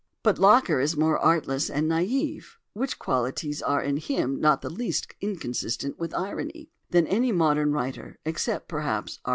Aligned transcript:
But 0.23 0.39
Locker 0.39 0.79
is 0.79 0.97
more 0.97 1.19
artless 1.19 1.69
and 1.69 1.85
naïve 1.87 2.55
(which 2.73 2.97
qualities 2.97 3.61
are 3.61 3.83
in 3.83 3.97
him 3.97 4.39
not 4.39 4.63
the 4.63 4.69
least 4.71 5.13
inconsistent 5.21 5.99
with 5.99 6.15
irony) 6.15 6.71
than 6.89 7.05
any 7.05 7.31
modern 7.31 7.71
writer, 7.71 8.17
except, 8.25 8.67
perhaps, 8.67 9.19
R. 9.25 9.29